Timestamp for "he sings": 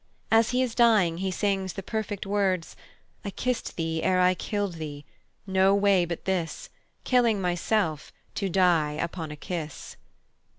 1.19-1.73